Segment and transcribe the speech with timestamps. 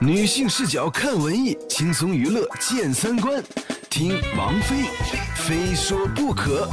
[0.00, 3.42] 女性视角看文艺，轻松娱乐见三观。
[3.90, 4.84] 听王菲，
[5.34, 6.68] 非说不可。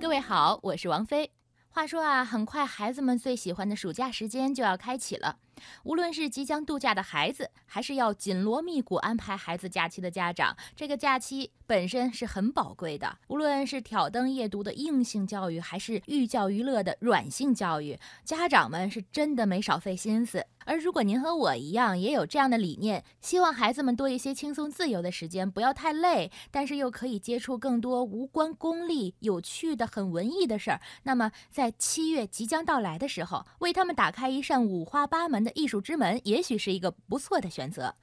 [0.00, 1.30] 各位好，我是王菲。
[1.68, 5.36] 话说啊，很快孩子们最喜欢的暑假时间就要开启了。
[5.84, 13.18] 无论是即将度假的孩子，还是要紧锣密鼓安排孩子假期的家长，这个假期本身是很宝贵的。
[13.28, 20.46] 无论是挑灯夜读的硬性教育，还是寓教于乐的软性教育，家长们是真的没少费心思。
[20.64, 37.94] 而如果您和我一样也有这样的理念，希望孩子们多一些轻松自由的时间，不要太累，但是又可以接触更多无关功利、有趣的、很文艺的事儿，那么在七月即将到来的时候，为他们打开一扇五花八门的艺术之门，也许是一个不错的选择。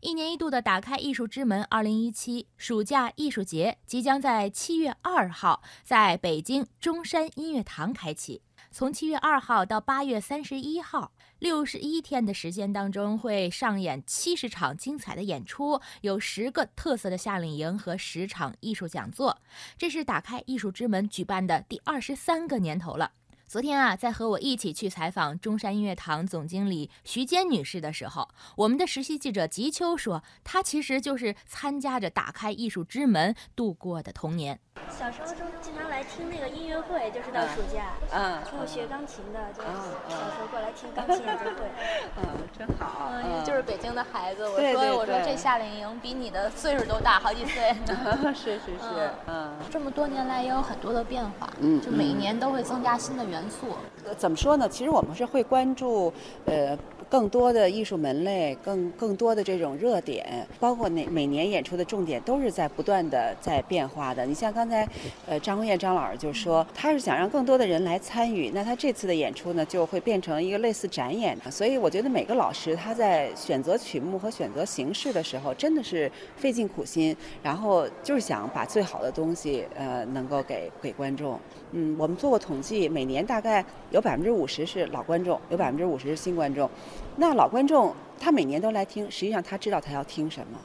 [0.00, 8.42] 一年一度的打开艺术之门二零一七暑假艺术节即将在七月二号在北京中山音乐堂开启。
[8.70, 19.40] 从七月二号到八月三十一号，六十一天的时间当中，会上演七十场精彩的演出，有十个特色的夏令营和十场艺术讲座。
[19.78, 23.12] 这是打开艺术之门举办的第二十三个年头了。
[23.48, 34.58] 昨天啊，在和我一起去采访中山音乐堂总经理徐坚女士的时候，我们的实习记者吉秋说，她其实就是参加着打开艺术之门度过的童年。
[34.90, 41.70] 小时候就经常来听那个音乐会，就是到暑假，嗯，听我学钢琴的，就小时候过来听钢琴演奏会。
[42.16, 43.10] 嗯，真好。
[43.12, 48.34] 嗯，就是北京的孩子，我说我说这夏令营比你的岁数都大好几岁 呢。
[48.34, 49.56] 是是是，嗯。
[49.70, 53.66] 这么多年来也有很多的变化，嗯就每一年都会增加新的元素。
[54.16, 54.68] 怎么说呢？
[54.68, 56.12] 其实我们是会关注，
[56.44, 64.26] 呃，更多的艺术门类，更更多的这种热点，包括每每年演出的重点都是在不断的在变化的。
[64.26, 64.86] 你像刚才，
[65.26, 71.36] 呃，张红艳张老师就说，他是想让更多的人来参与，那他这次的演出呢，就会变成一个类似展演。
[71.50, 81.38] 所以我觉得每个老师他在选择曲目和选择形式的时候，真的是费尽苦心，然后就是想把最好的东西，呃，能够给给观众。
[81.72, 86.68] 嗯，我们做过统计，每年大概有百分之五十是老观众，有百分之五十是新观众。
[87.14, 90.58] 那老观众他每年都来听，实际上他知道他要听什么，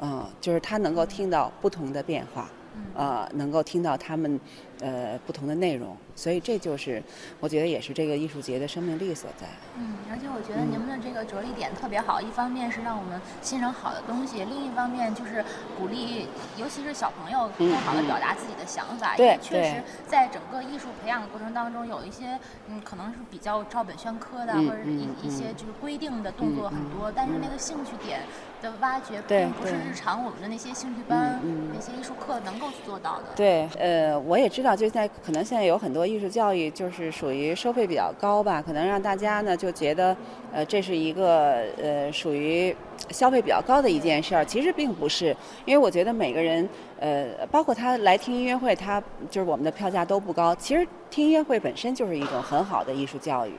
[0.00, 2.48] 嗯，就是他能够听到不同的变化，
[2.94, 4.40] 呃，能够听到他们
[4.80, 7.02] 呃不同的内容，所以这就是
[7.40, 9.46] 我觉得也是这个艺术节的生命力所在。
[9.76, 15.44] 嗯，而且我觉得您们的这个着力点特别好，一方面是让我们欣赏好的东西，另一方面就是
[15.78, 19.12] 鼓励，尤其是小朋友更好的表达自己的想法。
[19.12, 22.38] 因对为确实在整个艺术培养的过程当中，有一些
[22.68, 28.20] 嗯可能是比较照本宣科的，嗯或者是一嗯一些就是规定的动作很多，但是那个兴趣点
[28.60, 31.40] 的挖掘，对并不是日常我们的那些兴趣班、
[31.72, 33.24] 那些艺术课能够做到的。
[33.36, 40.16] 对，呃，我也知道，就在可能现在有很多艺术教育就是属于收费比较高吧，可能让大家呢就觉得，
[40.52, 42.74] 呃，这是一个呃属于
[43.10, 44.44] 消费比较高的一件事儿。
[44.44, 46.68] 其实并不是，因为我觉得每个人，
[46.98, 50.54] 呃，包括他来听音乐会，他就是我们的票价都不高。
[50.56, 53.52] 其实听音乐会本身就是一种很好的艺术教育，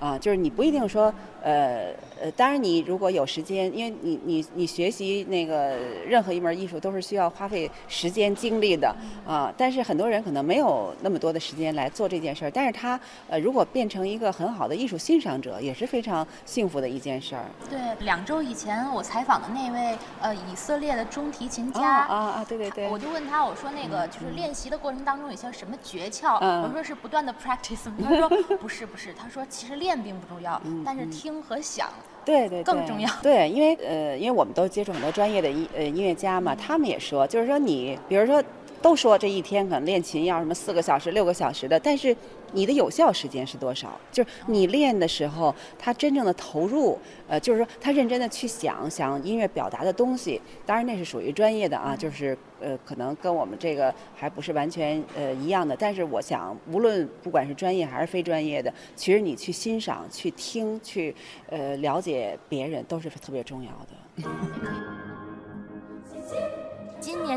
[0.00, 1.12] 啊，就是你不一定说，
[1.42, 8.94] 呃呃，当然你如果有时间，因为你你你学习那个任何一门艺术都是需要花费时间精力的
[9.26, 12.98] 啊，但是很多人可能没有那么多的时间来做这件事儿，但是他
[13.28, 17.44] 呃如果变成一个很好的艺术欣赏者，也是非常幸福的一件事儿。
[17.68, 22.46] 对，两周以前我采访的那位呃以色列的中提琴啊家啊啊！
[22.48, 26.38] 对对对我，就问他，我说那个就是练习的过程当中有些什么诀窍？
[26.40, 27.96] 嗯我说是不断的 practice 吗。
[28.04, 28.28] 他说
[28.58, 31.88] 不是不是，他说其实练并不重要，但是听和想。
[32.26, 32.64] 对对对。
[32.64, 33.08] 更重要。
[33.22, 38.42] 对，因为呃，因为我们都接触很多专业的音呃音乐家嘛，他们也说，就是说你，比如说，
[38.82, 42.16] 都说这一天可能练琴要什么四个小时、六个小时的，但是
[42.52, 43.98] 你的有效时间是多少？
[44.12, 61.14] 就是你练的时候，他真正的投入，呃，就是说他认真的去想想音乐表达的东西，当然那是属于专业的啊，就是呃，可能跟我们这个还不是完全呃一样的，但是我想，无论不管是专业还是非专业的，其实你去欣赏、去听、去
[61.48, 64.26] 呃了解别人，都是特别重要的。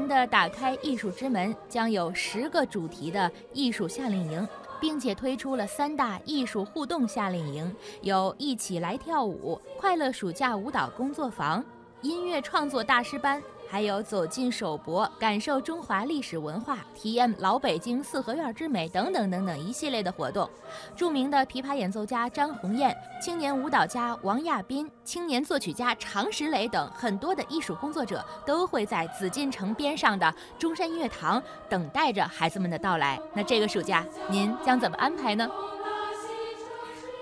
[0.08, 4.48] 的打开艺术之门将有十个主题的艺术夏令营，
[4.80, 11.64] 并且推出了三大艺术互动夏令营，有一起来跳舞、快乐暑假舞蹈工作坊、
[12.02, 13.42] 音乐创作大师班。
[13.72, 20.50] 还有走进首博，感受中华历史文化，体验老北京四合院之美等等等等一系列的活动。
[20.96, 33.22] 著名的琵琶演奏家张红艳、青年舞蹈家王亚斌、青年作曲家常石磊等很多的艺术工作者都会在紫禁城边上的中山音乐堂等待着孩子们的到来。
[33.36, 35.48] 那这个暑假您将怎么安排呢？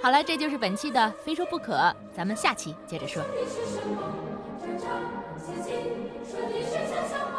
[0.01, 3.21] 好了，这就是本期的非说不可，咱们下期接着说。
[4.75, 4.89] 紧，
[5.37, 5.73] 写信，
[6.29, 7.36] 说的是想象。